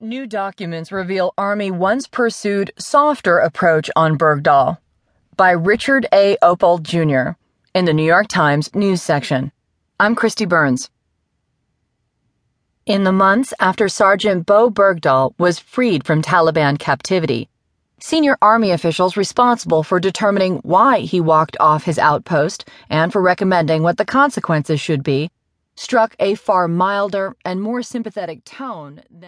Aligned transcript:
New 0.00 0.28
documents 0.28 0.92
reveal 0.92 1.34
Army 1.36 1.72
once 1.72 2.06
pursued 2.06 2.70
softer 2.78 3.38
approach 3.38 3.90
on 3.96 4.16
Bergdahl 4.16 4.78
by 5.36 5.50
Richard 5.50 6.06
A. 6.12 6.36
Oppel 6.40 6.80
Jr. 6.80 7.36
in 7.74 7.84
the 7.84 7.92
New 7.92 8.04
York 8.04 8.28
Times 8.28 8.72
news 8.76 9.02
section. 9.02 9.50
I'm 9.98 10.14
Kristi 10.14 10.48
Burns. 10.48 10.88
In 12.86 13.02
the 13.02 13.10
months 13.10 13.52
after 13.58 13.88
Sergeant 13.88 14.46
Bowe 14.46 14.70
Bergdahl 14.70 15.34
was 15.36 15.58
freed 15.58 16.06
from 16.06 16.22
Taliban 16.22 16.78
captivity, 16.78 17.48
senior 17.98 18.38
Army 18.40 18.70
officials 18.70 19.16
responsible 19.16 19.82
for 19.82 19.98
determining 19.98 20.58
why 20.58 21.00
he 21.00 21.20
walked 21.20 21.56
off 21.58 21.82
his 21.82 21.98
outpost 21.98 22.68
and 22.88 23.12
for 23.12 23.20
recommending 23.20 23.82
what 23.82 23.96
the 23.96 24.04
consequences 24.04 24.80
should 24.80 25.02
be 25.02 25.32
struck 25.78 26.16
a 26.18 26.34
far 26.34 26.66
milder 26.66 27.36
and 27.44 27.62
more 27.62 27.82
sympathetic 27.82 28.44
tone 28.44 29.00
than 29.08 29.26